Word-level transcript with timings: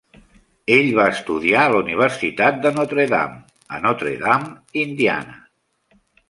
Ell 0.75 0.87
va 0.99 1.03
estudiar 1.15 1.59
a 1.65 1.73
la 1.73 1.81
universitat 1.81 2.57
de 2.63 2.71
Notre 2.79 3.05
Dame, 3.13 3.37
a 3.77 3.83
Notre 3.85 4.15
Dame 4.25 4.81
(Indiana). 4.87 5.39